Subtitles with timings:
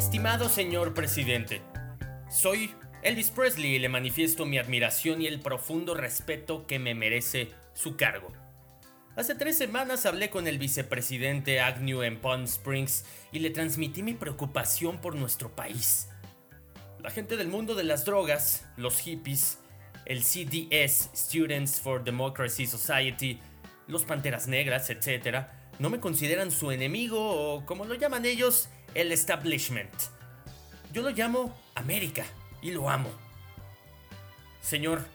[0.00, 1.60] Estimado señor presidente,
[2.30, 7.50] soy Elvis Presley y le manifiesto mi admiración y el profundo respeto que me merece
[7.74, 8.32] su cargo.
[9.14, 14.14] Hace tres semanas hablé con el vicepresidente Agnew en Palm Springs y le transmití mi
[14.14, 16.08] preocupación por nuestro país.
[17.02, 19.58] La gente del mundo de las drogas, los hippies,
[20.06, 23.38] el CDS, Students for Democracy Society,
[23.86, 25.44] los Panteras Negras, etc.,
[25.78, 29.92] no me consideran su enemigo o, como lo llaman ellos, el establishment.
[30.92, 32.24] Yo lo llamo América
[32.62, 33.10] y lo amo.
[34.60, 35.06] Señor,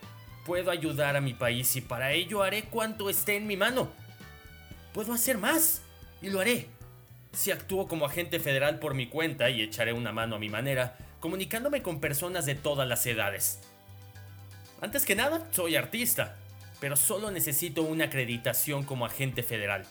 [0.46, 3.90] puedo ayudar a mi país y para ello haré cuanto esté en mi mano.
[4.94, 5.82] Puedo hacer más
[6.22, 6.70] y lo haré.
[7.34, 10.98] Si actúo como agente federal por mi cuenta y echaré una mano a mi manera,
[11.20, 13.60] comunicándome con personas de todas las edades.
[14.82, 16.38] Antes que nada, soy artista,
[16.80, 19.86] pero solo necesito una acreditación como agente federal.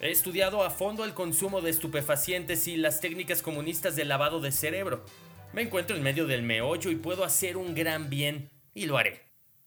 [0.00, 4.52] He estudiado a fondo el consumo de estupefacientes y las técnicas comunistas de lavado de
[4.52, 5.04] cerebro.
[5.52, 9.22] Me encuentro en medio del meollo y puedo hacer un gran bien, y lo haré.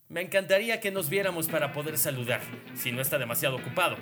[0.08, 2.42] Me encantaría que nos viéramos para poder saludar,
[2.75, 3.97] si no está demasiado ocupado.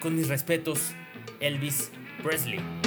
[0.00, 0.92] Con mis respetos,
[1.40, 1.90] Elvis
[2.22, 2.79] Presley.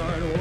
[0.00, 0.39] start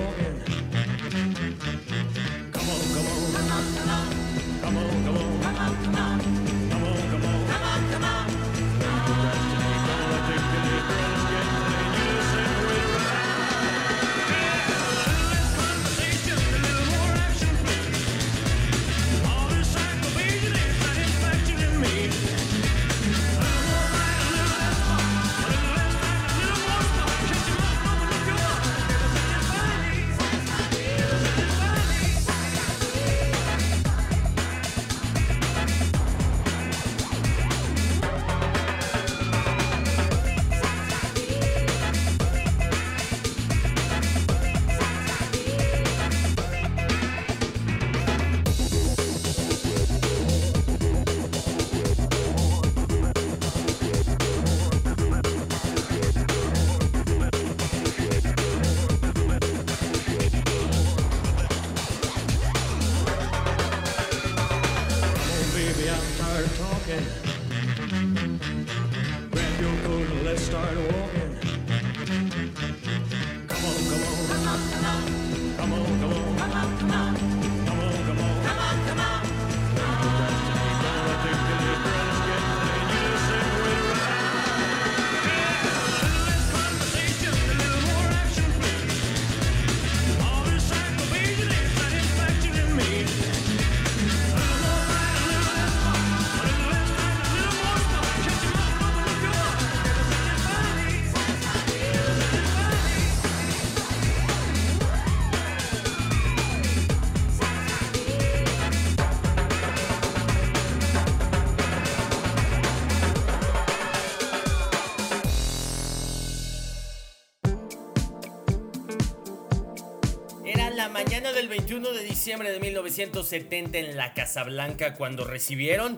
[121.80, 125.98] 21 de diciembre de 1970 en la Casa Blanca cuando recibieron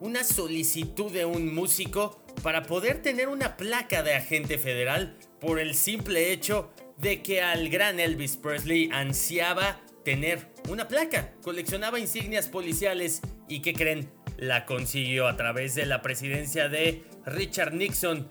[0.00, 5.76] una solicitud de un músico para poder tener una placa de agente federal por el
[5.76, 13.20] simple hecho de que al gran Elvis Presley ansiaba tener una placa, coleccionaba insignias policiales
[13.48, 14.10] y ¿qué creen?
[14.36, 18.28] La consiguió a través de la presidencia de Richard Nixon.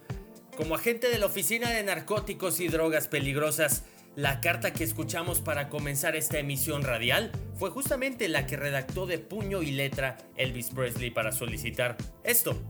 [0.57, 3.86] Como agente de la Oficina de Narcóticos y Drogas Peligrosas,
[4.16, 9.19] la carta que escuchamos para comenzar esta emisión radial fue justamente la que redactó de
[9.19, 12.62] puño y letra Elvis Presley para solicitar esto.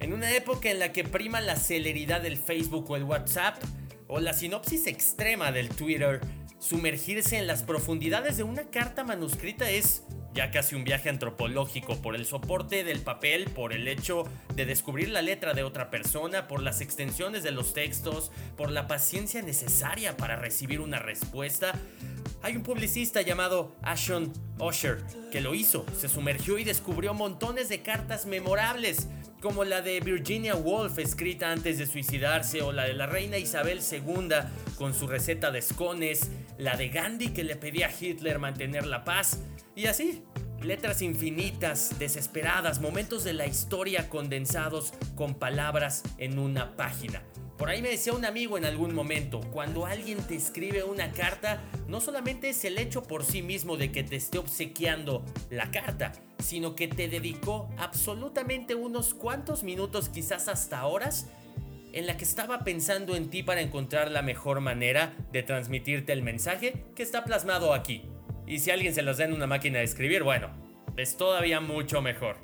[0.00, 3.62] En una época en la que prima la celeridad del Facebook o el WhatsApp,
[4.08, 6.20] o la sinopsis extrema del Twitter,
[6.58, 10.02] sumergirse en las profundidades de una carta manuscrita es
[10.38, 14.22] ya casi un viaje antropológico por el soporte del papel, por el hecho
[14.54, 18.86] de descubrir la letra de otra persona, por las extensiones de los textos, por la
[18.86, 21.74] paciencia necesaria para recibir una respuesta.
[22.40, 25.02] Hay un publicista llamado Ashon Usher
[25.32, 29.08] que lo hizo, se sumergió y descubrió montones de cartas memorables,
[29.40, 33.80] como la de Virginia Woolf escrita antes de suicidarse o la de la reina Isabel
[33.80, 34.28] II
[34.76, 39.04] con su receta de escones, la de Gandhi que le pedía a Hitler mantener la
[39.04, 39.40] paz
[39.74, 40.22] y así.
[40.60, 47.22] Letras infinitas, desesperadas, momentos de la historia condensados con palabras en una página.
[47.56, 51.60] Por ahí me decía un amigo en algún momento, cuando alguien te escribe una carta,
[51.86, 56.12] no solamente es el hecho por sí mismo de que te esté obsequiando la carta,
[56.38, 61.26] sino que te dedicó absolutamente unos cuantos minutos, quizás hasta horas,
[61.92, 66.22] en la que estaba pensando en ti para encontrar la mejor manera de transmitirte el
[66.22, 68.04] mensaje que está plasmado aquí.
[68.46, 70.50] Y si alguien se los da en una máquina de escribir, bueno,
[70.96, 72.36] es todavía mucho mejor.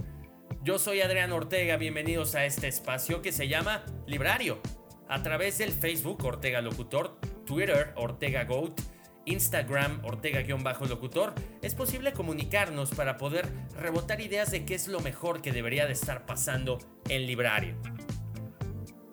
[0.63, 4.61] Yo soy Adrián Ortega, bienvenidos a este espacio que se llama Librario
[5.09, 8.81] a través del Facebook Ortega Locutor, Twitter Ortega Goat,
[9.27, 13.49] Instagram Ortega-locutor, es posible comunicarnos para poder
[13.79, 17.77] rebotar ideas de qué es lo mejor que debería de estar pasando en Librario.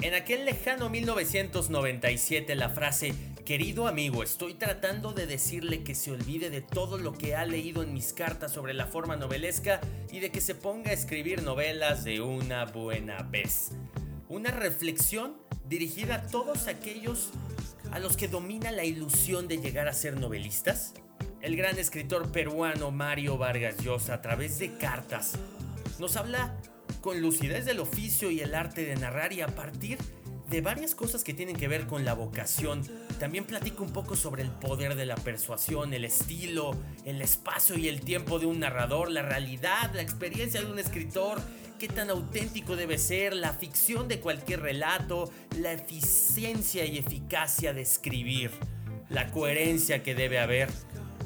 [0.02, 3.14] En aquel lejano 1997 la frase
[3.46, 7.84] Querido amigo, estoy tratando de decirle que se olvide de todo lo que ha leído
[7.84, 9.80] en mis cartas sobre la forma novelesca
[10.12, 13.74] y de que se ponga a escribir novelas de una buena vez.
[14.28, 17.30] Una reflexión dirigida a todos aquellos
[17.92, 20.94] a los que domina la ilusión de llegar a ser novelistas?
[21.42, 25.34] El gran escritor peruano Mario Vargas Llosa, a través de cartas,
[26.00, 26.56] nos habla
[27.02, 29.98] con lucidez del oficio y el arte de narrar y a partir
[30.50, 32.84] de varias cosas que tienen que ver con la vocación.
[33.20, 36.76] También platico un poco sobre el poder de la persuasión, el estilo,
[37.06, 41.42] el espacio y el tiempo de un narrador, la realidad, la experiencia de un escritor,
[41.80, 47.82] qué tan auténtico debe ser, la ficción de cualquier relato, la eficiencia y eficacia de
[47.82, 48.52] escribir,
[49.10, 50.70] la coherencia que debe haber.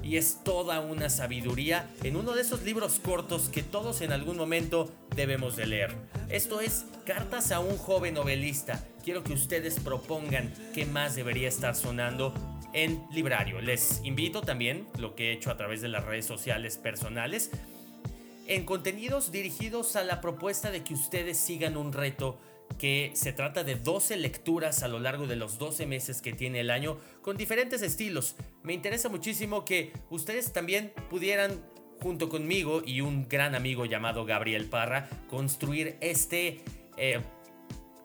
[0.05, 4.37] Y es toda una sabiduría en uno de esos libros cortos que todos en algún
[4.37, 5.93] momento debemos de leer.
[6.29, 11.75] Esto es Cartas a un joven novelista quiero que ustedes propongan qué más debería estar
[11.75, 12.33] sonando
[12.73, 13.61] en Librario.
[13.61, 17.51] Les invito también, lo que he hecho a través de las redes sociales personales,
[18.47, 22.39] en contenidos dirigidos a la propuesta de que ustedes sigan un reto
[22.77, 26.59] que se trata de 12 lecturas a lo largo de los 12 meses que tiene
[26.59, 28.35] el año con diferentes estilos.
[28.63, 31.63] Me interesa muchísimo que ustedes también pudieran
[32.01, 36.61] junto conmigo y un gran amigo llamado Gabriel Parra construir este
[36.97, 37.21] eh,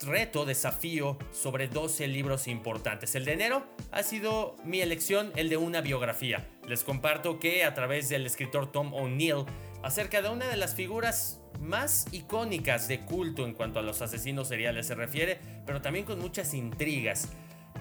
[0.07, 3.15] reto, desafío sobre 12 libros importantes.
[3.15, 6.49] El de enero ha sido mi elección, el de una biografía.
[6.67, 9.45] Les comparto que a través del escritor Tom O'Neill,
[9.83, 14.49] acerca de una de las figuras más icónicas de culto en cuanto a los asesinos
[14.49, 17.29] seriales se refiere, pero también con muchas intrigas.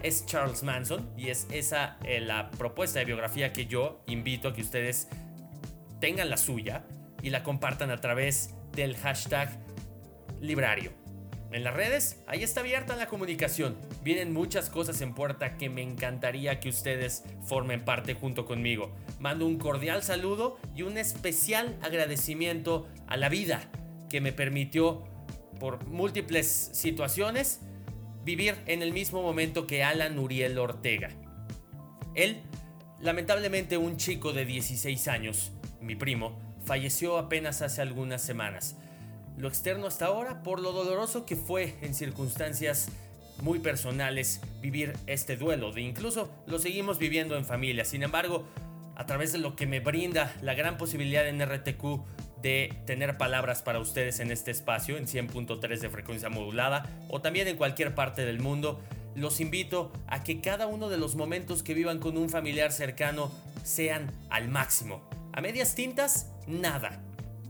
[0.03, 4.53] Es Charles Manson y es esa eh, la propuesta de biografía que yo invito a
[4.53, 5.09] que ustedes
[5.99, 6.85] tengan la suya
[7.21, 9.49] y la compartan a través del hashtag
[10.39, 10.98] librario.
[11.51, 13.75] En las redes, ahí está abierta la comunicación.
[14.03, 18.91] Vienen muchas cosas en puerta que me encantaría que ustedes formen parte junto conmigo.
[19.19, 23.71] Mando un cordial saludo y un especial agradecimiento a la vida
[24.09, 25.03] que me permitió,
[25.59, 27.61] por múltiples situaciones,
[28.23, 31.09] vivir en el mismo momento que Alan Uriel Ortega.
[32.13, 32.43] Él,
[33.01, 35.51] lamentablemente un chico de 16 años,
[35.81, 38.77] mi primo, falleció apenas hace algunas semanas
[39.39, 42.89] lo externo hasta ahora por lo doloroso que fue en circunstancias
[43.41, 47.85] muy personales vivir este duelo, de incluso lo seguimos viviendo en familia.
[47.85, 48.45] Sin embargo,
[48.95, 52.01] a través de lo que me brinda la gran posibilidad en RTQ
[52.41, 57.47] de tener palabras para ustedes en este espacio, en 100.3 de frecuencia modulada o también
[57.47, 58.81] en cualquier parte del mundo,
[59.15, 63.31] los invito a que cada uno de los momentos que vivan con un familiar cercano
[63.63, 65.01] sean al máximo.
[65.31, 67.01] A medias tintas, nada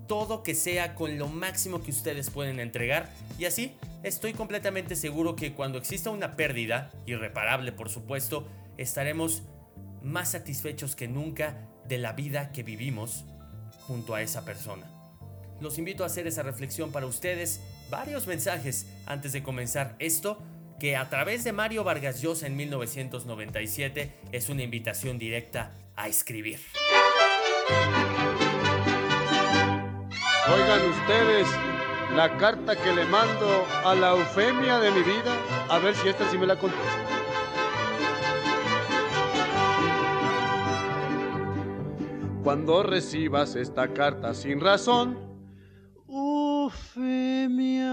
[0.09, 5.35] todo que sea con lo máximo que ustedes pueden entregar y así estoy completamente seguro
[5.35, 8.47] que cuando exista una pérdida, irreparable por supuesto,
[8.77, 9.43] estaremos
[10.01, 13.23] más satisfechos que nunca de la vida que vivimos
[13.81, 14.91] junto a esa persona.
[15.61, 17.61] Los invito a hacer esa reflexión para ustedes,
[17.91, 20.41] varios mensajes antes de comenzar esto,
[20.79, 26.59] que a través de Mario Vargas Llosa en 1997 es una invitación directa a escribir.
[30.53, 31.48] Oigan ustedes
[32.15, 35.34] la carta que le mando a la eufemia de mi vida,
[35.70, 37.20] a ver si esta sí me la contesta.
[42.44, 45.20] Cuando recibas esta carta sin razón,
[46.08, 47.86] Eufemia,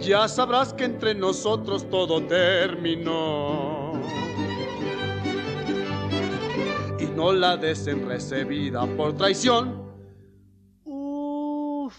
[0.00, 3.77] ya sabrás que entre nosotros todo terminó.
[7.18, 9.82] No la des en recibida por traición.
[10.86, 11.90] Eufemia.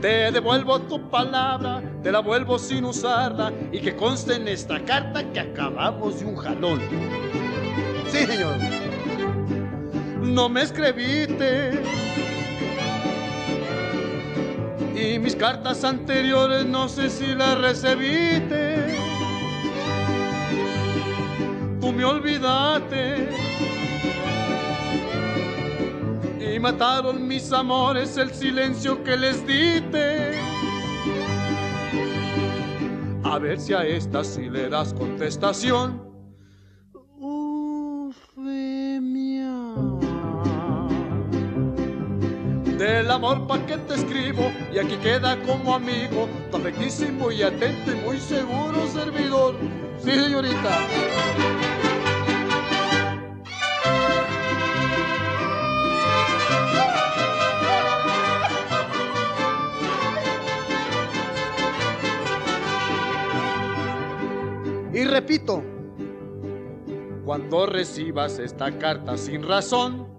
[0.00, 5.22] Te devuelvo tu palabra, te la vuelvo sin usarla y que conste en esta carta
[5.32, 6.80] que acabamos de un jalón.
[8.08, 8.56] Sí, señor.
[10.22, 11.84] No me escribiste.
[14.96, 18.83] Y mis cartas anteriores no sé si las recibiste.
[21.84, 23.28] Tú me olvidaste.
[26.40, 30.40] Y mataron mis amores el silencio que les diste.
[33.22, 36.02] A ver si a esta sí le das contestación.
[42.78, 47.92] Del amor pa' que te escribo y aquí queda como amigo, tu afectísimo y atento
[47.92, 49.54] y muy seguro servidor.
[49.98, 51.73] Sí, señorita.
[64.94, 65.62] Y repito,
[67.24, 70.14] cuando recibas esta carta sin razón,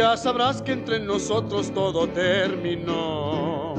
[0.00, 3.74] Ya sabrás que entre nosotros todo terminó.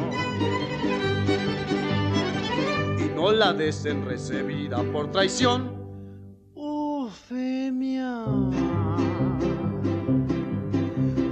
[2.99, 5.81] Y no la des en recibida por traición.
[6.55, 8.23] Eufemia.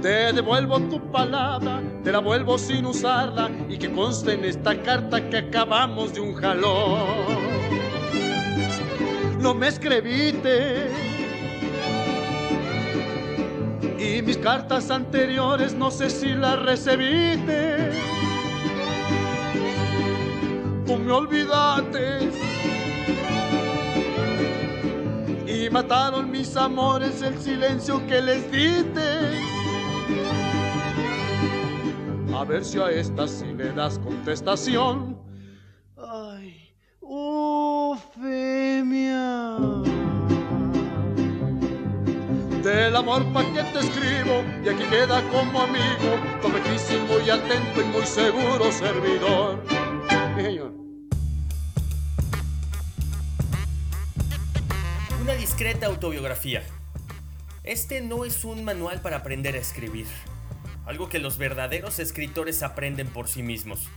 [0.02, 5.28] Te devuelvo tu palabra, te la vuelvo sin usarla y que conste en esta carta
[5.28, 7.50] que acabamos de un jalón.
[9.38, 10.88] No me escribiste
[13.98, 17.90] y mis cartas anteriores no sé si las recibiste.
[20.86, 22.30] Tú me olvidaste
[25.46, 29.49] y mataron mis amores el silencio que les diste.
[32.40, 35.20] A ver si a esta sí le das contestación.
[35.98, 38.38] Ay, Eufemia
[42.62, 47.84] del amor pa' que te escribo y aquí queda como amigo, tomequísimo y atento y
[47.84, 49.62] muy seguro servidor.
[55.20, 56.62] Una discreta autobiografía.
[57.64, 60.06] Este no es un manual para aprender a escribir,
[60.86, 63.88] algo que los verdaderos escritores aprenden por sí mismos.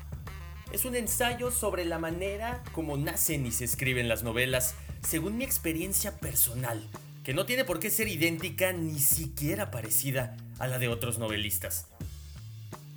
[0.71, 5.43] Es un ensayo sobre la manera como nacen y se escriben las novelas según mi
[5.43, 6.89] experiencia personal
[7.23, 11.87] que no tiene por qué ser idéntica ni siquiera parecida a la de otros novelistas.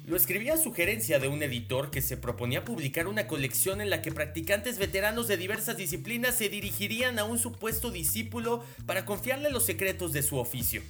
[0.05, 4.03] Lo escribí a sugerencia de un editor que se proponía publicar una colección en la
[4.03, 9.65] que practicantes veteranos de diversas disciplinas se dirigirían a un supuesto discípulo para confiarle los
[9.65, 10.83] secretos de su oficio.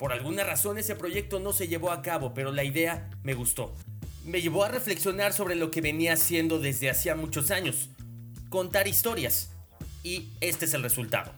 [0.00, 3.76] Por alguna razón ese proyecto no se llevó a cabo, pero la idea me gustó.
[4.24, 7.90] Me llevó a reflexionar sobre lo que venía haciendo desde hacía muchos años,
[8.48, 9.50] contar historias.
[10.02, 11.34] Y este es el resultado.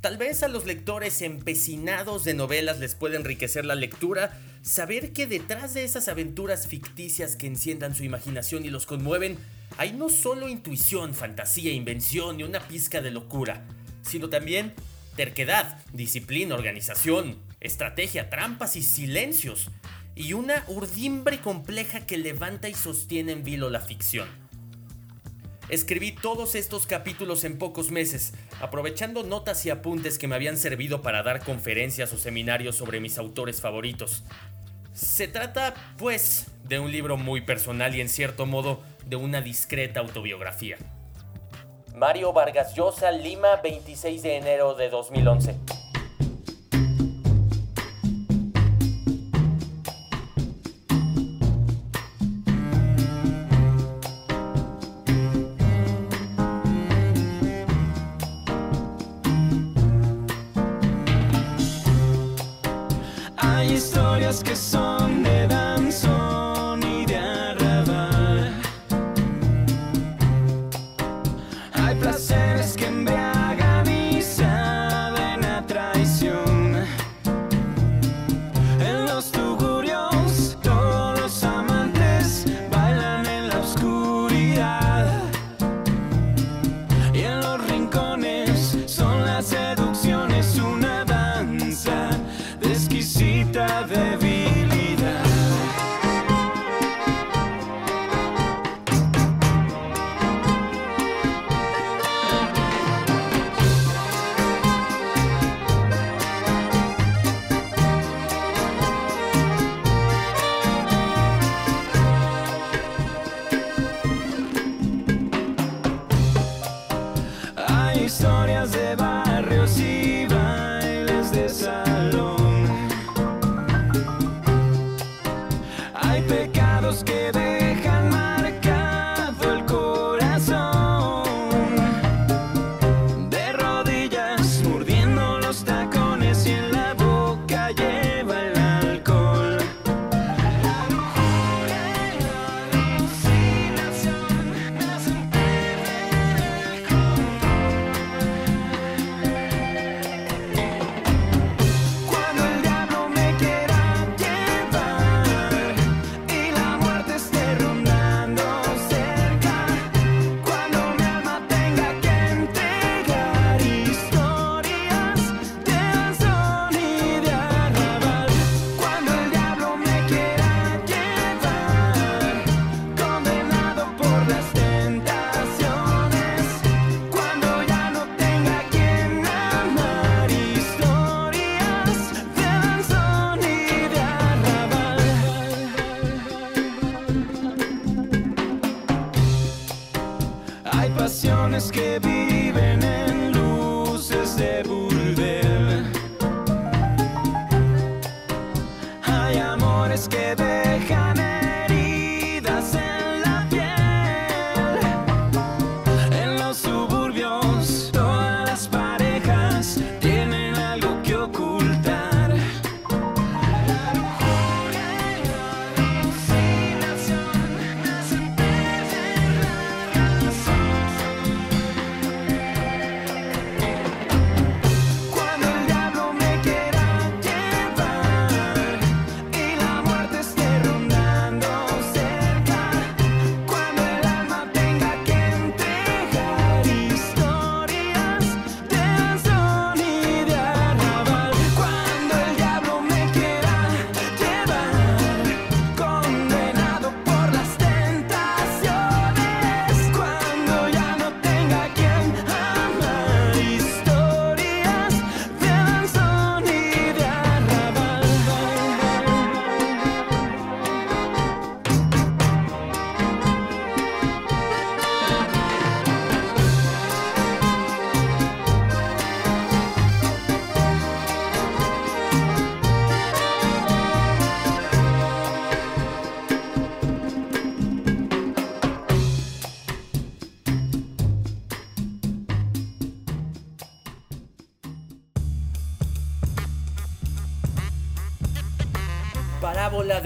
[0.00, 5.28] Tal vez a los lectores empecinados de novelas les puede enriquecer la lectura saber que
[5.28, 9.38] detrás de esas aventuras ficticias que enciendan su imaginación y los conmueven,
[9.78, 13.64] hay no solo intuición, fantasía, invención y una pizca de locura,
[14.02, 14.74] sino también
[15.14, 19.70] terquedad, disciplina, organización, estrategia, trampas y silencios,
[20.14, 24.28] y una urdimbre compleja que levanta y sostiene en vilo la ficción.
[25.68, 31.00] Escribí todos estos capítulos en pocos meses, aprovechando notas y apuntes que me habían servido
[31.00, 34.24] para dar conferencias o seminarios sobre mis autores favoritos.
[34.92, 40.00] Se trata, pues, de un libro muy personal y en cierto modo de una discreta
[40.00, 40.76] autobiografía.
[41.94, 45.81] Mario Vargas Llosa, Lima, 26 de enero de 2011.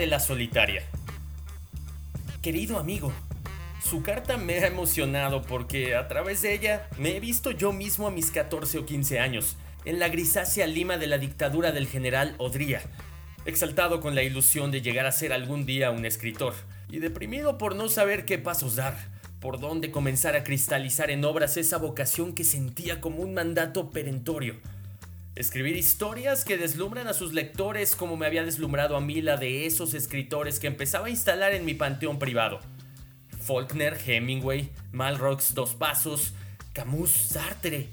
[0.07, 0.83] La solitaria.
[2.43, 3.13] Querido amigo,
[3.83, 8.07] su carta me ha emocionado porque a través de ella me he visto yo mismo
[8.07, 12.35] a mis 14 o 15 años, en la grisácea lima de la dictadura del general
[12.39, 12.83] Odría,
[13.45, 16.55] exaltado con la ilusión de llegar a ser algún día un escritor,
[16.89, 18.97] y deprimido por no saber qué pasos dar,
[19.41, 24.57] por dónde comenzar a cristalizar en obras esa vocación que sentía como un mandato perentorio
[25.37, 29.67] Escribir historias que deslumbran a sus lectores como me había deslumbrado a mí la de
[29.67, 32.59] esos escritores que empezaba a instalar en mi panteón privado.
[33.43, 36.33] Faulkner, Hemingway, Malrox, Dos Pasos,
[36.73, 37.89] Camus, Sartre.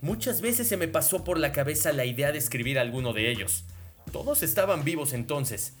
[0.00, 3.62] Muchas veces se me pasó por la cabeza la idea de escribir alguno de ellos.
[4.10, 5.74] Todos estaban vivos entonces,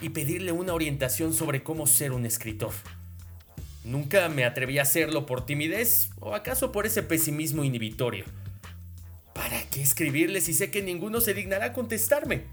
[0.00, 2.72] y pedirle una orientación sobre cómo ser un escritor.
[3.82, 8.24] Nunca me atreví a hacerlo por timidez o acaso por ese pesimismo inhibitorio.
[9.36, 12.44] ¿Para qué escribirles si sé que ninguno se dignará contestarme?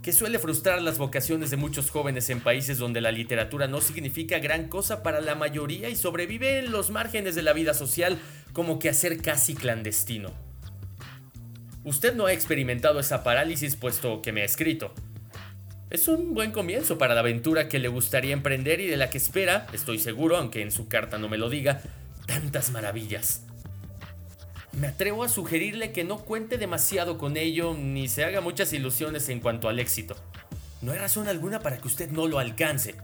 [0.00, 4.38] Que suele frustrar las vocaciones de muchos jóvenes en países donde la literatura no significa
[4.38, 8.20] gran cosa para la mayoría y sobrevive en los márgenes de la vida social
[8.52, 10.32] como que hacer casi clandestino.
[11.82, 14.94] Usted no ha experimentado esa parálisis puesto que me ha escrito.
[15.90, 19.18] Es un buen comienzo para la aventura que le gustaría emprender y de la que
[19.18, 21.82] espera, estoy seguro, aunque en su carta no me lo diga,
[22.26, 23.46] tantas maravillas.
[24.72, 29.28] Me atrevo a sugerirle que no cuente demasiado con ello ni se haga muchas ilusiones
[29.28, 30.16] en cuanto al éxito.
[30.80, 32.94] No hay razón alguna para que usted no lo alcance.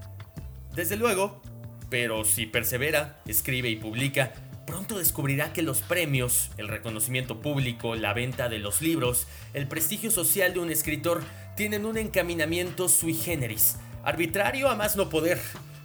[0.74, 1.42] Desde luego,
[1.90, 4.33] pero si persevera, escribe y publica,
[4.66, 10.11] pronto descubrirá que los premios, el reconocimiento público, la venta de los libros, el prestigio
[10.11, 11.22] social de un escritor
[11.57, 15.38] tienen un encaminamiento sui generis, arbitrario a más no poder,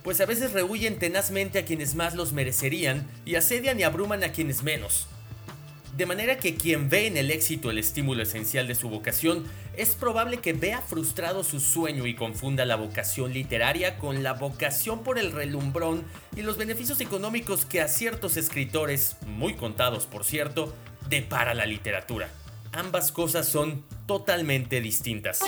[0.04, 4.32] pues a veces rehuyen tenazmente a quienes más los merecerían y asedian y abruman a
[4.32, 5.08] quienes menos.
[5.96, 9.46] De manera que quien ve en el éxito el estímulo esencial de su vocación,
[9.78, 15.04] es probable que vea frustrado su sueño y confunda la vocación literaria con la vocación
[15.04, 16.04] por el relumbrón
[16.36, 20.74] y los beneficios económicos que a ciertos escritores, muy contados por cierto,
[21.10, 22.30] depara la literatura.
[22.72, 25.42] Ambas cosas son totalmente distintas.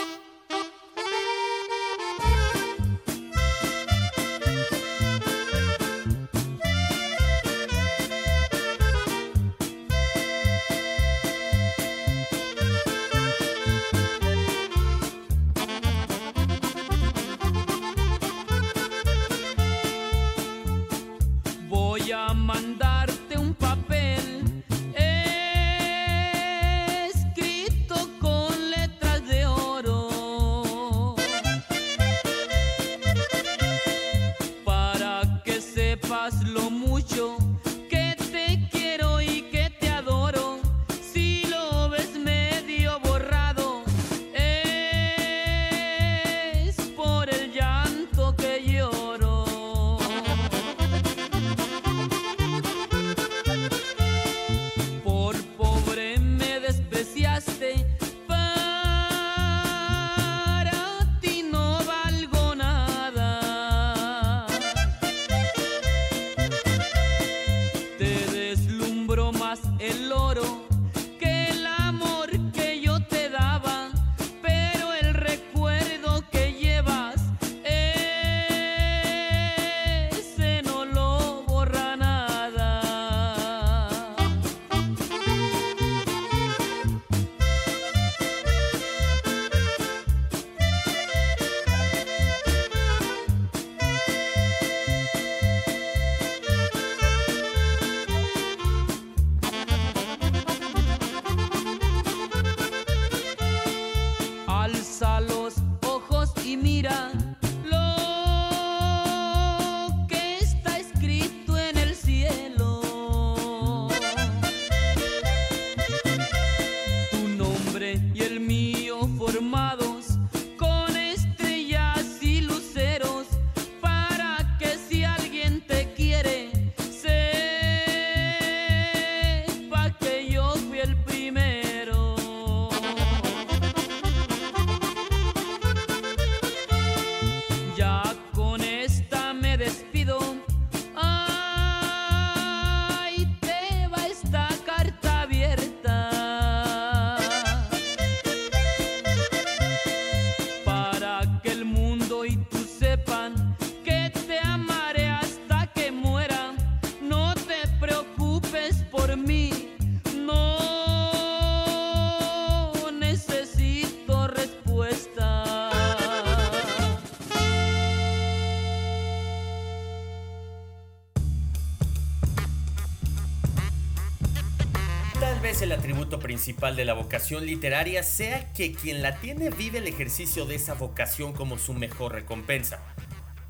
[176.36, 180.74] Principal de la vocación literaria sea que quien la tiene vive el ejercicio de esa
[180.74, 182.78] vocación como su mejor recompensa.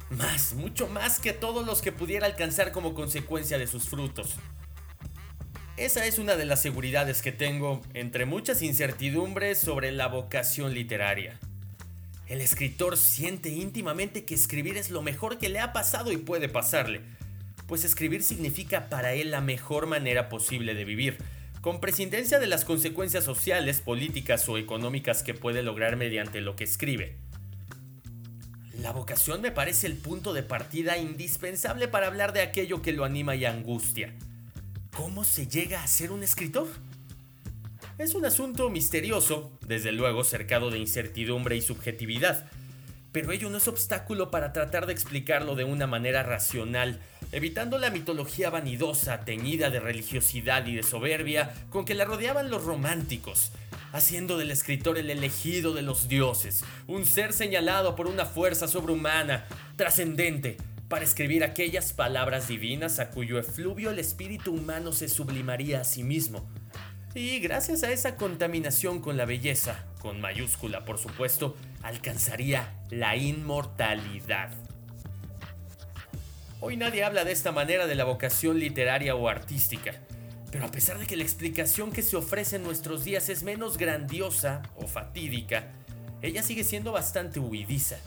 [0.08, 4.36] Más, mucho más que todos los que pudiera alcanzar como consecuencia de sus frutos.
[5.76, 11.40] Esa es una de las seguridades que tengo, entre muchas incertidumbres, sobre la vocación literaria.
[12.28, 16.48] El escritor siente íntimamente que escribir es lo mejor que le ha pasado y puede
[16.48, 17.00] pasarle,
[17.66, 21.18] pues escribir significa para él la mejor manera posible de vivir,
[21.66, 26.62] con prescindencia de las consecuencias sociales, políticas o económicas que puede lograr mediante lo que
[26.62, 27.16] escribe.
[28.80, 33.04] La vocación me parece el punto de partida indispensable para hablar de aquello que lo
[33.04, 34.14] anima y angustia.
[34.96, 36.68] ¿Cómo se llega a ser un escritor?
[37.98, 42.48] Es un asunto misterioso, desde luego cercado de incertidumbre y subjetividad,
[43.10, 47.00] pero ello no es obstáculo para tratar de explicarlo de una manera racional
[47.36, 52.64] evitando la mitología vanidosa, teñida de religiosidad y de soberbia con que la rodeaban los
[52.64, 53.52] románticos,
[53.92, 59.44] haciendo del escritor el elegido de los dioses, un ser señalado por una fuerza sobrehumana,
[59.76, 60.56] trascendente,
[60.88, 66.04] para escribir aquellas palabras divinas a cuyo efluvio el espíritu humano se sublimaría a sí
[66.04, 66.48] mismo.
[67.14, 74.65] Y gracias a esa contaminación con la belleza, con mayúscula por supuesto, alcanzaría la inmortalidad.
[76.58, 79.92] Hoy nadie habla de esta manera de la vocación literaria o artística,
[80.50, 83.76] pero a pesar de que la explicación que se ofrece en nuestros días es menos
[83.76, 85.70] grandiosa o fatídica,
[86.22, 87.98] ella sigue siendo bastante huidiza.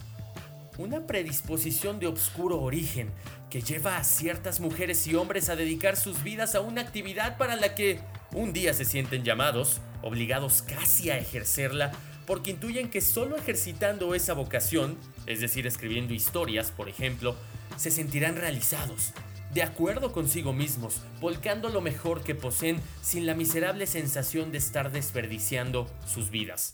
[0.78, 3.12] Una predisposición de obscuro origen
[3.50, 7.54] que lleva a ciertas mujeres y hombres a dedicar sus vidas a una actividad para
[7.54, 8.00] la que
[8.32, 11.92] un día se sienten llamados, obligados casi a ejercerla,
[12.26, 17.36] porque intuyen que solo ejercitando esa vocación, es decir, escribiendo historias, por ejemplo,
[17.76, 19.12] se sentirán realizados,
[19.52, 24.92] de acuerdo consigo mismos, volcando lo mejor que poseen sin la miserable sensación de estar
[24.92, 26.72] desperdiciando sus vidas.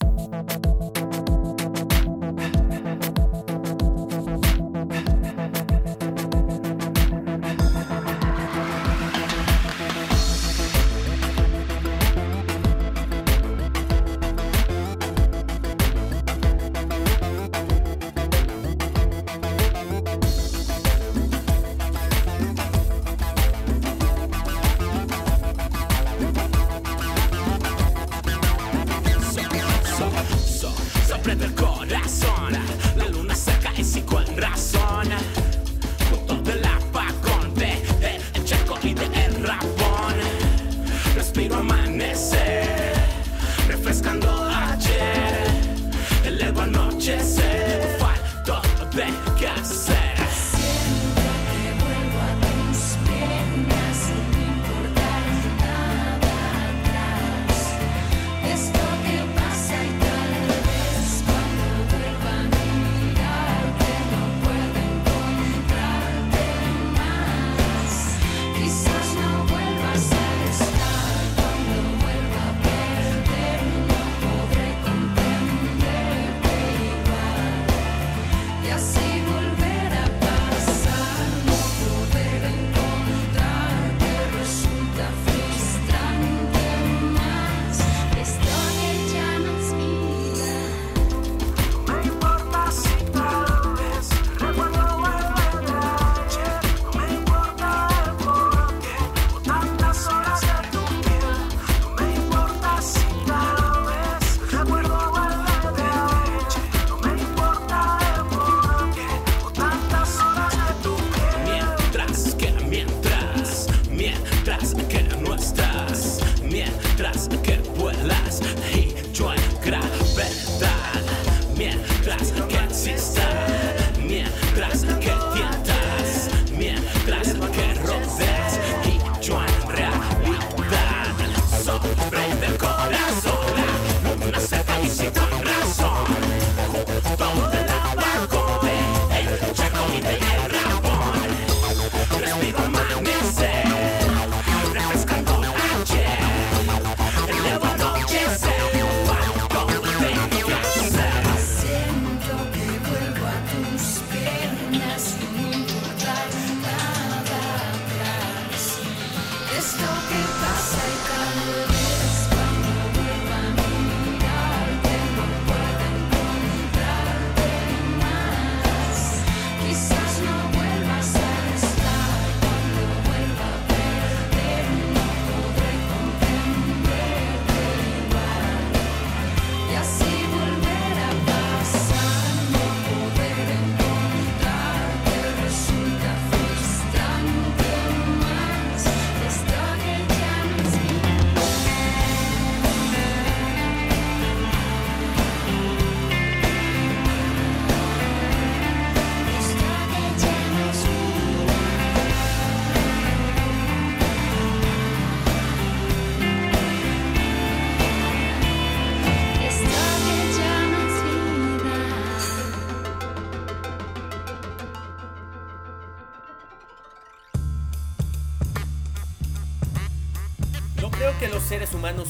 [78.67, 79.06] Humanos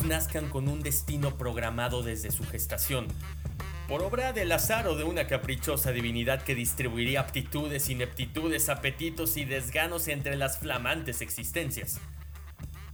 [0.06, 3.08] nazcan con un destino programado desde su gestación,
[3.88, 9.44] por obra del azar o de una caprichosa divinidad que distribuiría aptitudes, ineptitudes, apetitos y
[9.44, 12.00] desganos entre las flamantes existencias.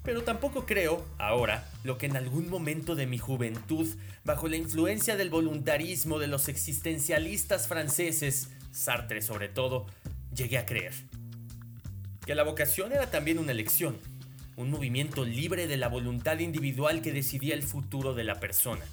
[0.03, 3.89] Pero tampoco creo, ahora, lo que en algún momento de mi juventud,
[4.25, 9.87] bajo la influencia del voluntarismo de los existencialistas franceses, Sartre sobre todo,
[10.35, 10.93] llegué a creer.
[12.27, 13.99] Que la vocación era también una elección,
[14.57, 18.85] un movimiento libre de la voluntad individual que decidía el futuro de la persona.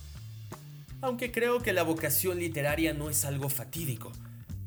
[1.01, 4.11] Aunque creo que la vocación literaria no es algo fatídico,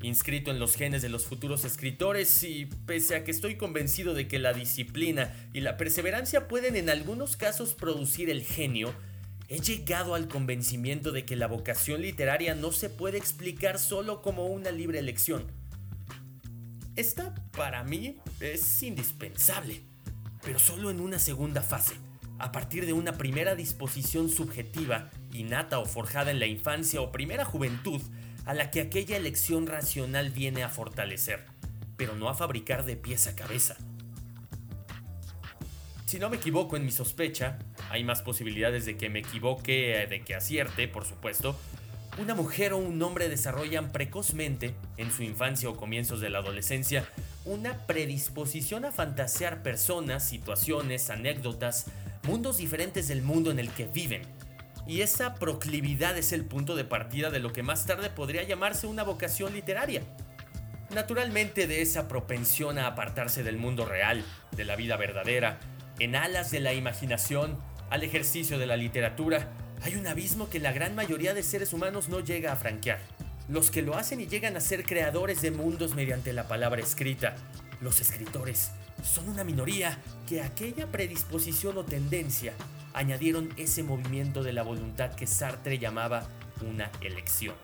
[0.02, 4.28] inscrito en los genes de los futuros escritores y pese a que estoy convencido de
[4.28, 8.94] que la disciplina y la perseverancia pueden en algunos casos producir el genio,
[9.48, 14.46] he llegado al convencimiento de que la vocación literaria no se puede explicar solo como
[14.46, 15.46] una libre elección.
[16.96, 19.82] Esta, para mí, es indispensable,
[20.42, 21.94] pero solo en una segunda fase,
[22.38, 27.44] a partir de una primera disposición subjetiva, innata o forjada en la infancia o primera
[27.44, 28.00] juventud,
[28.44, 31.44] a la que aquella elección racional viene a fortalecer,
[31.96, 33.76] pero no a fabricar de pies a cabeza.
[36.06, 40.22] Si no me equivoco en mi sospecha, hay más posibilidades de que me equivoque, de
[40.22, 41.56] que acierte, por supuesto,
[42.18, 47.08] una mujer o un hombre desarrollan precozmente, en su infancia o comienzos de la adolescencia,
[47.44, 51.86] una predisposición a fantasear personas, situaciones, anécdotas,
[52.22, 54.22] mundos diferentes del mundo en el que viven,
[54.86, 58.86] y esa proclividad es el punto de partida de lo que más tarde podría llamarse
[58.86, 60.02] una vocación literaria.
[60.92, 65.58] Naturalmente de esa propensión a apartarse del mundo real, de la vida verdadera,
[65.98, 67.58] en alas de la imaginación,
[67.90, 69.52] al ejercicio de la literatura,
[69.82, 73.00] hay un abismo que la gran mayoría de seres humanos no llega a franquear.
[73.48, 77.36] Los que lo hacen y llegan a ser creadores de mundos mediante la palabra escrita,
[77.80, 78.70] los escritores,
[79.02, 82.54] son una minoría que aquella predisposición o tendencia
[82.94, 86.28] añadieron ese movimiento de la voluntad que Sartre llamaba
[86.60, 87.54] una elección.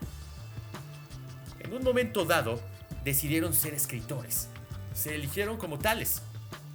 [1.61, 2.61] En un momento dado,
[3.05, 4.49] decidieron ser escritores.
[4.95, 6.23] Se eligieron como tales.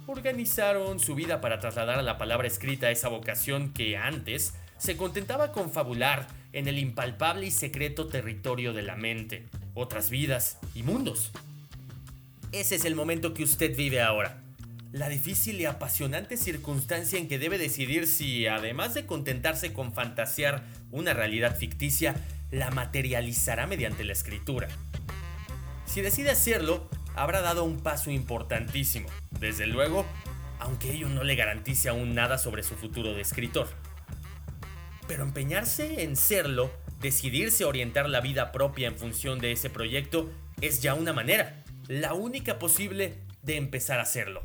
[0.06, 5.52] Organizaron su vida para trasladar a la palabra escrita esa vocación que antes se contentaba
[5.52, 11.30] con fabular en el impalpable y secreto territorio de la mente, otras vidas y mundos.
[12.52, 14.40] Ese es el momento que usted vive ahora
[14.94, 20.62] la difícil y apasionante circunstancia en que debe decidir si, además de contentarse con fantasear
[20.92, 22.14] una realidad ficticia,
[22.52, 24.68] la materializará mediante la escritura.
[25.84, 29.08] Si decide hacerlo, habrá dado un paso importantísimo,
[29.40, 30.06] desde luego,
[30.60, 33.66] aunque ello no le garantice aún nada sobre su futuro de escritor.
[35.06, 40.80] Pero empeñarse en serlo, decidirse orientar la vida propia en función de ese proyecto, es
[40.80, 44.40] ya una manera, la única posible de empezar a hacerlo.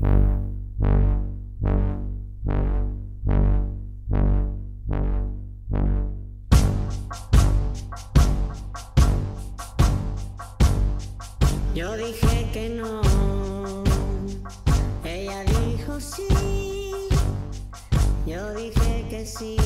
[11.73, 13.01] Yo dije que no,
[15.05, 16.78] ella dijo sí,
[18.29, 19.57] yo dije que sí,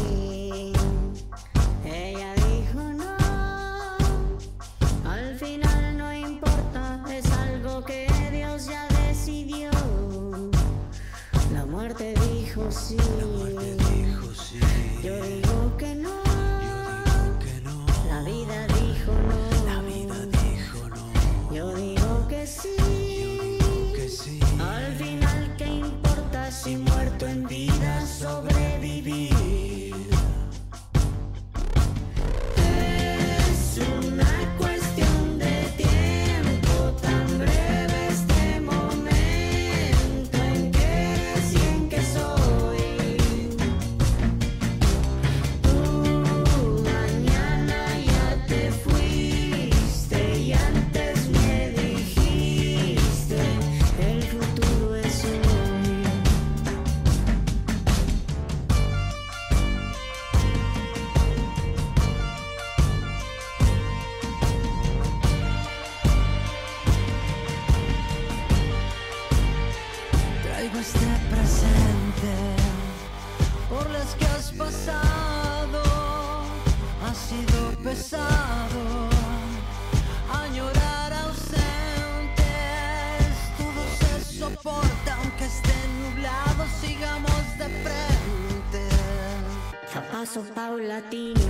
[90.34, 91.41] paso paulatino,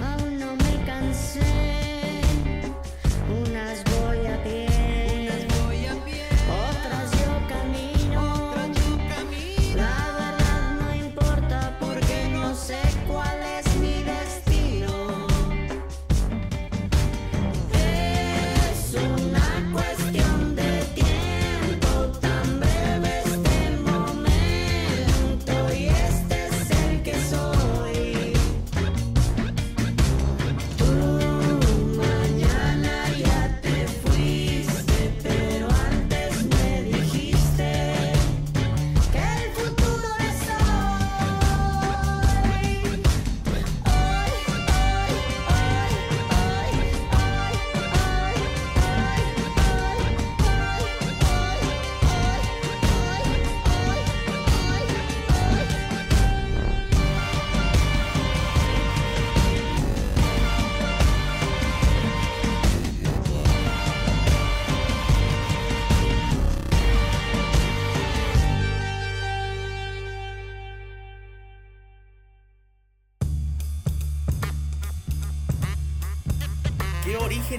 [0.00, 1.71] aún no me cansé.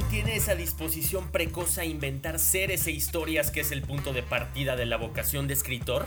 [0.04, 4.12] ¿Qué origen tiene esa disposición precoz a inventar seres e historias que es el punto
[4.14, 6.06] de partida de la vocación de escritor?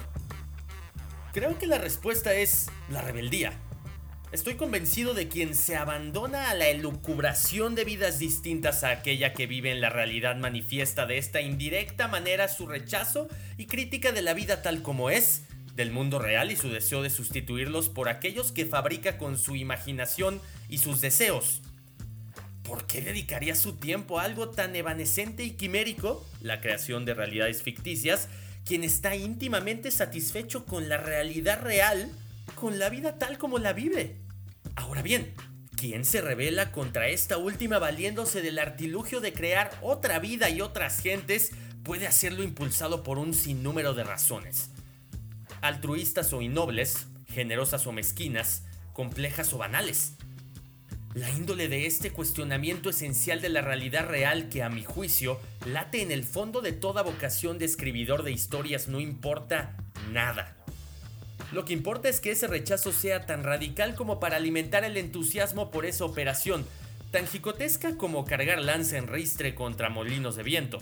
[1.33, 3.53] Creo que la respuesta es la rebeldía.
[4.33, 9.47] Estoy convencido de quien se abandona a la elucubración de vidas distintas a aquella que
[9.47, 14.35] vive en la realidad manifiesta de esta indirecta manera su rechazo y crítica de la
[14.35, 15.43] vida tal como es,
[15.75, 20.41] del mundo real y su deseo de sustituirlos por aquellos que fabrica con su imaginación
[20.69, 21.63] y sus deseos.
[22.67, 27.63] ¿Por qué dedicaría su tiempo a algo tan evanescente y quimérico, la creación de realidades
[27.63, 28.29] ficticias,
[28.65, 32.11] quien está íntimamente satisfecho con la realidad real,
[32.57, 34.17] con la vida tal como la vive?
[34.75, 35.33] Ahora bien,
[35.77, 40.99] ¿quién se revela contra esta última valiéndose del artilugio de crear otra vida y otras
[40.99, 41.53] gentes
[41.85, 44.71] puede hacerlo impulsado por un sinnúmero de razones?
[45.61, 50.17] Altruistas o innobles, generosas o mezquinas, complejas o banales
[51.17, 56.03] la índole de este cuestionamiento esencial de la realidad real que a mi juicio late
[56.03, 59.79] en el fondo de toda vocación de escribidor de historias no importa
[60.13, 60.55] nada.
[61.53, 65.71] Lo que importa es que ese rechazo sea tan radical como para alimentar el entusiasmo
[65.71, 66.67] por esa operación,
[67.13, 70.81] tan jicotesca como cargar lanza en ristre contra molinos de viento,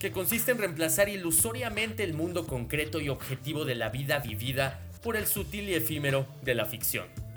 [0.00, 5.16] que consiste en reemplazar ilusoriamente el mundo concreto y objetivo de la vida vivida por
[5.16, 7.29] el sutil y efímero de la ficción.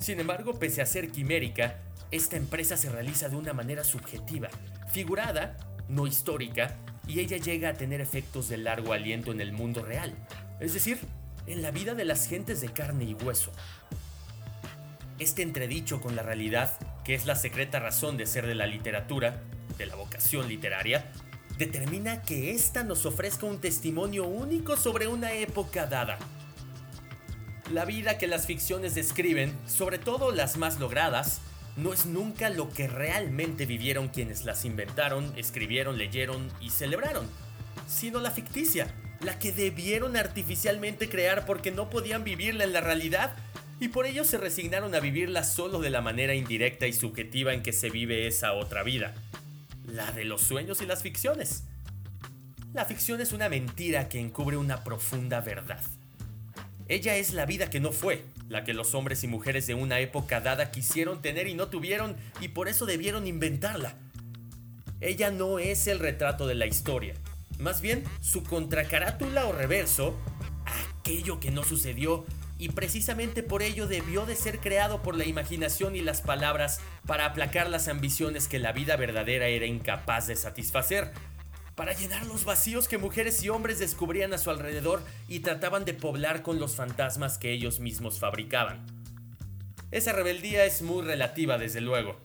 [0.00, 1.78] Sin embargo, pese a ser quimérica,
[2.10, 4.48] esta empresa se realiza de una manera subjetiva,
[4.90, 5.56] figurada,
[5.88, 6.74] no histórica,
[7.06, 10.14] y ella llega a tener efectos de largo aliento en el mundo real,
[10.58, 10.98] es decir,
[11.46, 13.52] en la vida de las gentes de carne y hueso.
[15.18, 19.42] Este entredicho con la realidad, que es la secreta razón de ser de la literatura,
[19.76, 21.12] de la vocación literaria,
[21.58, 26.18] determina que ésta nos ofrezca un testimonio único sobre una época dada,
[27.70, 31.40] la vida que las ficciones describen, sobre todo las más logradas,
[31.76, 37.26] no es nunca lo que realmente vivieron quienes las inventaron, escribieron, leyeron y celebraron,
[37.86, 43.36] sino la ficticia, la que debieron artificialmente crear porque no podían vivirla en la realidad
[43.78, 47.62] y por ello se resignaron a vivirla solo de la manera indirecta y subjetiva en
[47.62, 49.14] que se vive esa otra vida,
[49.86, 51.64] la de los sueños y las ficciones.
[52.74, 55.82] La ficción es una mentira que encubre una profunda verdad.
[56.90, 60.00] Ella es la vida que no fue, la que los hombres y mujeres de una
[60.00, 63.94] época dada quisieron tener y no tuvieron y por eso debieron inventarla.
[65.00, 67.14] Ella no es el retrato de la historia,
[67.60, 70.18] más bien su contracarátula o reverso,
[70.98, 72.26] aquello que no sucedió
[72.58, 77.24] y precisamente por ello debió de ser creado por la imaginación y las palabras para
[77.24, 81.12] aplacar las ambiciones que la vida verdadera era incapaz de satisfacer
[81.80, 85.94] para llenar los vacíos que mujeres y hombres descubrían a su alrededor y trataban de
[85.94, 88.84] poblar con los fantasmas que ellos mismos fabricaban.
[89.90, 92.20] Esa rebeldía es muy relativa, desde luego.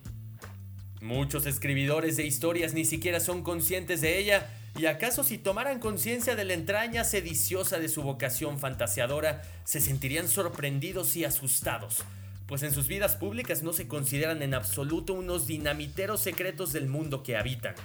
[0.99, 6.35] Muchos escribidores de historias ni siquiera son conscientes de ella, y acaso si tomaran conciencia
[6.35, 12.03] de la entraña sediciosa de su vocación fantaseadora, se sentirían sorprendidos y asustados,
[12.45, 17.23] pues en sus vidas públicas no se consideran en absoluto unos dinamiteros secretos del mundo
[17.23, 17.75] que habitan.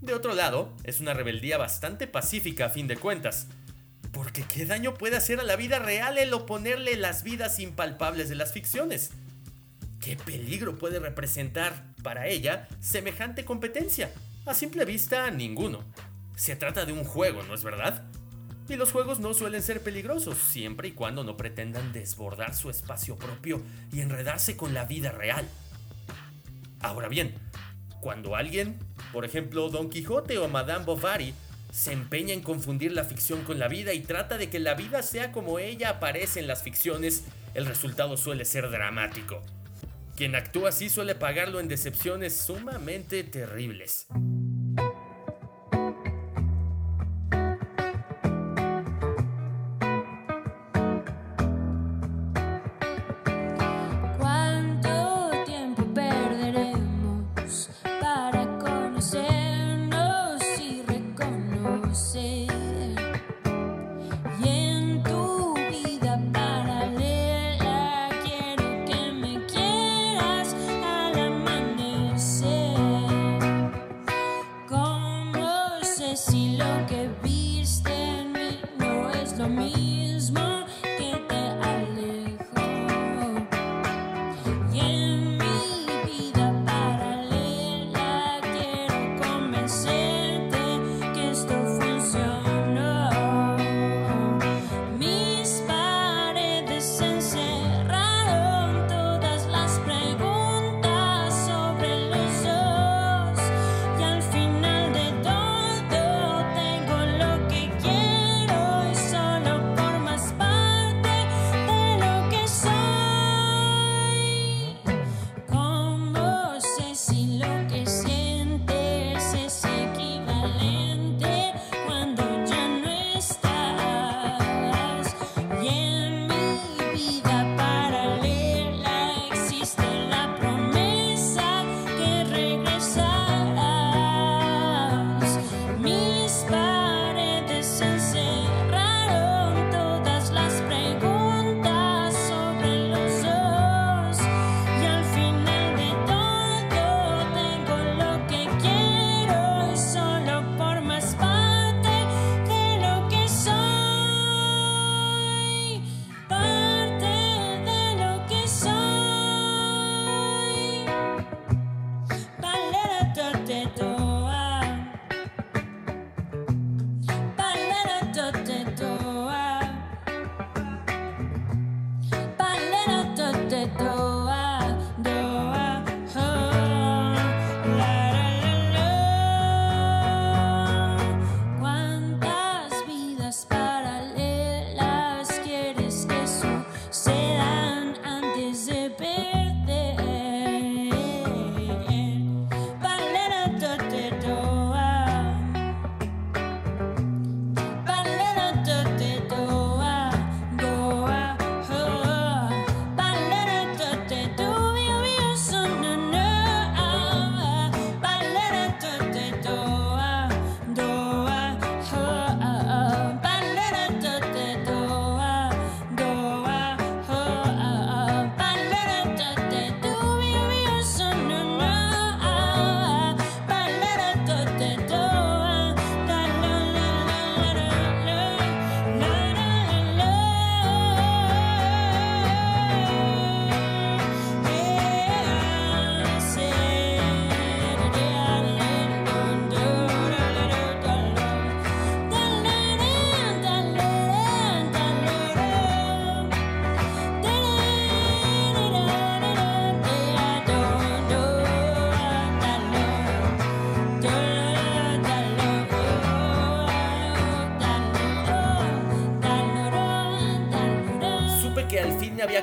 [0.00, 3.48] De otro lado, es una rebeldía bastante pacífica a fin de cuentas.
[4.12, 8.34] Porque ¿qué daño puede hacer a la vida real el oponerle las vidas impalpables de
[8.34, 9.10] las ficciones?
[10.00, 14.10] ¿Qué peligro puede representar para ella semejante competencia?
[14.46, 15.84] A simple vista, ninguno.
[16.34, 18.02] Se trata de un juego, ¿no es verdad?
[18.70, 23.16] Y los juegos no suelen ser peligrosos, siempre y cuando no pretendan desbordar su espacio
[23.16, 23.60] propio
[23.92, 25.46] y enredarse con la vida real.
[26.80, 27.34] Ahora bien,
[28.00, 28.78] cuando alguien,
[29.12, 31.34] por ejemplo Don Quijote o Madame Bovary,
[31.72, 35.02] se empeña en confundir la ficción con la vida y trata de que la vida
[35.02, 37.24] sea como ella aparece en las ficciones,
[37.54, 39.42] el resultado suele ser dramático.
[40.16, 44.06] Quien actúa así suele pagarlo en decepciones sumamente terribles.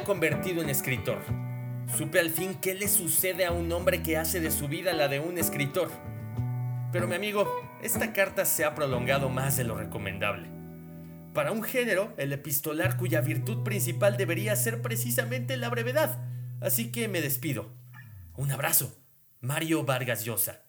[0.08, 1.20] Convertido en escritor.
[1.98, 5.10] Supe al fin qué le sucede a un hombre que hace de su vida la
[5.10, 5.92] de un escritor.
[6.94, 7.46] Pero mi amigo,
[7.84, 10.48] esta carta se ha prolongado más de lo recomendable.
[11.34, 16.26] Para un género, el epistolar cuya virtud principal debería ser precisamente la brevedad.
[16.62, 17.76] Así que me despido.
[18.38, 18.98] Un abrazo.
[19.42, 20.67] Mario Vargas Llosa.